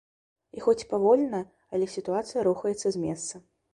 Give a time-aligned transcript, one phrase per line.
[0.59, 1.41] І хоць павольна,
[1.75, 3.35] але сітуацыя рухаецца з месца.